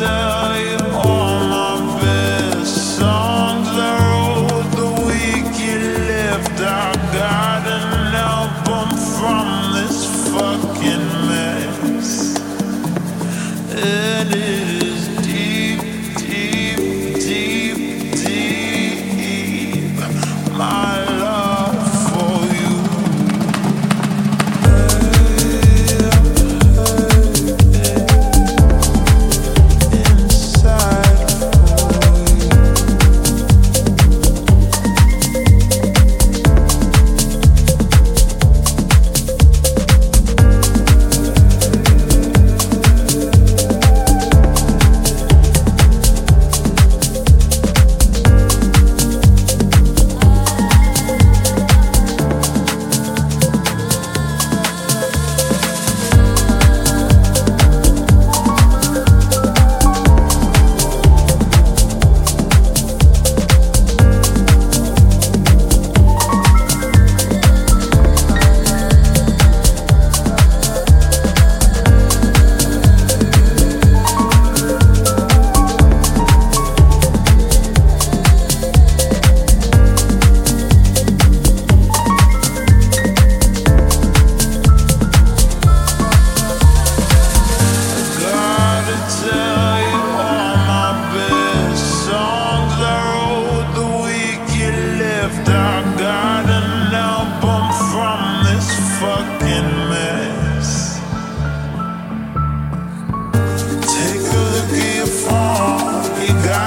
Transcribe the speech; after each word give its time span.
sun. 0.00 0.29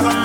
Bye-bye. 0.01 0.23